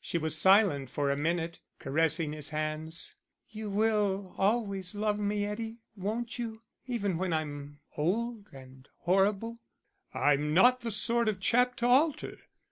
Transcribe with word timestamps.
She 0.00 0.18
was 0.18 0.36
silent 0.36 0.90
for 0.90 1.08
a 1.08 1.16
minute, 1.16 1.60
caressing 1.78 2.32
his 2.32 2.48
hands. 2.48 3.14
"You 3.48 3.70
will 3.70 4.34
always 4.36 4.96
love 4.96 5.20
me, 5.20 5.46
Eddie, 5.46 5.78
won't 5.94 6.36
you 6.36 6.62
even 6.88 7.16
when 7.16 7.32
I'm 7.32 7.78
old 7.96 8.48
and 8.52 8.88
horrible?" 9.02 9.60
"I'm 10.12 10.52
not 10.52 10.80
the 10.80 10.90
sort 10.90 11.28
of 11.28 11.38
chap 11.38 11.76
to 11.76 11.86
alter." 11.86 12.38